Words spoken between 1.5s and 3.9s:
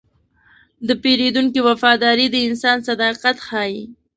وفاداري د انسان صداقت ښيي.